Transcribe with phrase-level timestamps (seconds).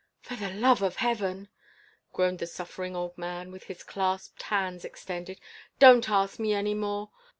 [0.19, 1.47] "For the love of heaven!"
[2.11, 5.39] groaned the suffering old man, with his clasped hands extended,
[5.77, 7.11] "don't ask me any more.